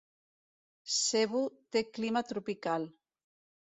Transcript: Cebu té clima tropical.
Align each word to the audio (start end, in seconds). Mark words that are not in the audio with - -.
Cebu 0.95 1.43
té 1.71 1.87
clima 2.01 2.27
tropical. 2.35 2.93